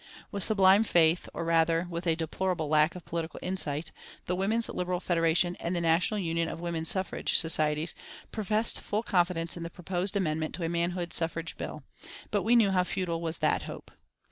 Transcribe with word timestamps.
With 0.31 0.41
sublime 0.43 0.83
faith, 0.83 1.29
or 1.31 1.45
rather 1.45 1.85
with 1.87 2.07
a 2.07 2.15
deplorable 2.15 2.67
lack 2.67 2.95
of 2.95 3.05
political 3.05 3.39
insight, 3.43 3.91
the 4.25 4.35
Women's 4.35 4.67
Liberal 4.67 4.99
Federation 4.99 5.55
and 5.57 5.75
the 5.75 5.79
National 5.81 6.17
Union 6.19 6.49
of 6.49 6.59
Women's 6.59 6.89
Suffrage 6.89 7.37
Societies 7.37 7.93
professed 8.31 8.81
full 8.81 9.03
confidence 9.03 9.55
in 9.57 9.61
the 9.61 9.69
proposed 9.69 10.15
amendment 10.15 10.55
to 10.55 10.63
a 10.63 10.69
manhood 10.69 11.13
suffrage 11.13 11.55
bill, 11.55 11.83
but 12.31 12.41
we 12.41 12.55
knew 12.55 12.71
how 12.71 12.83
futile 12.83 13.21
was 13.21 13.37
that 13.45 13.61
hope. 13.69 13.91